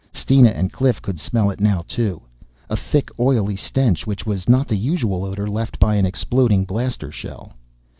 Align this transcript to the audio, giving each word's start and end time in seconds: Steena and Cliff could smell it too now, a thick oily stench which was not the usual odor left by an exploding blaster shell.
Steena 0.15 0.49
and 0.49 0.73
Cliff 0.73 0.99
could 0.99 1.19
smell 1.19 1.51
it 1.51 1.59
too 1.87 2.11
now, 2.11 2.21
a 2.71 2.75
thick 2.75 3.11
oily 3.19 3.55
stench 3.55 4.07
which 4.07 4.25
was 4.25 4.49
not 4.49 4.67
the 4.67 4.75
usual 4.75 5.23
odor 5.23 5.45
left 5.47 5.77
by 5.77 5.93
an 5.93 6.07
exploding 6.07 6.65
blaster 6.65 7.11
shell. 7.11 7.53